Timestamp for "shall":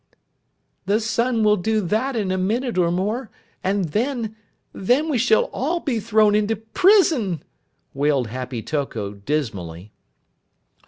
5.19-5.43